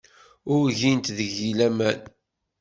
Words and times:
Ur 0.55 0.65
gint 0.79 1.07
deg-i 1.17 1.51
laman. 1.57 1.99